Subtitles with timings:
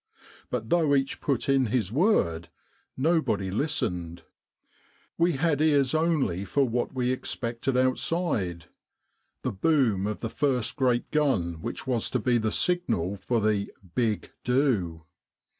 [0.49, 2.49] But though each put in his word,
[2.97, 4.23] nobody listened.
[5.15, 8.65] We had ears only for what we expected outside
[9.43, 13.69] the boom of the first great gun which was to be the signal for the
[13.93, 15.03] 'big do.'